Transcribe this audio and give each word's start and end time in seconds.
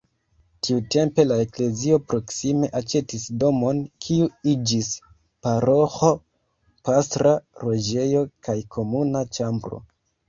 Tiutempe 0.67 1.23
la 1.31 1.35
eklezio 1.41 1.97
proksime 2.13 2.69
aĉetis 2.79 3.27
domon, 3.43 3.83
kiu 4.05 4.29
iĝis 4.55 4.91
paroĥo, 5.49 6.11
pastra 6.91 7.37
loĝejo 7.67 8.29
kaj 8.49 8.61
komuna 8.79 9.27
ĉambro. 9.39 9.85